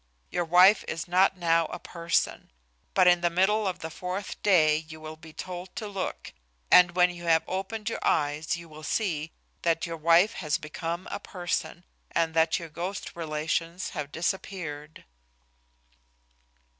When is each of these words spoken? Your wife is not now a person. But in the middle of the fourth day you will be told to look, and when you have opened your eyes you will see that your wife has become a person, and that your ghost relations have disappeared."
Your 0.31 0.45
wife 0.45 0.83
is 0.87 1.07
not 1.07 1.37
now 1.37 1.67
a 1.67 1.77
person. 1.77 2.49
But 2.95 3.05
in 3.05 3.21
the 3.21 3.29
middle 3.29 3.67
of 3.67 3.81
the 3.85 3.91
fourth 3.91 4.41
day 4.41 4.77
you 4.77 4.99
will 4.99 5.15
be 5.15 5.31
told 5.31 5.75
to 5.75 5.87
look, 5.87 6.33
and 6.71 6.95
when 6.95 7.11
you 7.13 7.25
have 7.25 7.43
opened 7.47 7.87
your 7.87 7.99
eyes 8.01 8.57
you 8.57 8.67
will 8.67 8.81
see 8.81 9.31
that 9.61 9.85
your 9.85 9.97
wife 9.97 10.33
has 10.41 10.57
become 10.57 11.07
a 11.11 11.19
person, 11.19 11.83
and 12.09 12.33
that 12.33 12.57
your 12.57 12.69
ghost 12.69 13.15
relations 13.15 13.91
have 13.91 14.11
disappeared." 14.11 15.03